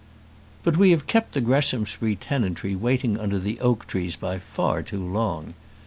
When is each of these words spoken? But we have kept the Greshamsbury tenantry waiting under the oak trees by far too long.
But 0.63 0.77
we 0.77 0.89
have 0.89 1.05
kept 1.05 1.33
the 1.35 1.41
Greshamsbury 1.41 2.15
tenantry 2.15 2.75
waiting 2.75 3.19
under 3.19 3.37
the 3.37 3.59
oak 3.59 3.85
trees 3.85 4.15
by 4.15 4.39
far 4.39 4.81
too 4.81 5.05
long. 5.05 5.53